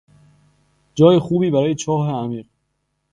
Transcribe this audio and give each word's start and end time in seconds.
جای 0.95 1.19
خوبی 1.19 1.51
برای 1.51 1.75
چاه 1.75 2.11
عمیق 2.11 2.45